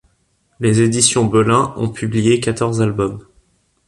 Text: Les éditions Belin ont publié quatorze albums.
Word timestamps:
Les 0.59 0.81
éditions 0.81 1.25
Belin 1.25 1.75
ont 1.77 1.87
publié 1.89 2.39
quatorze 2.39 2.81
albums. 2.81 3.23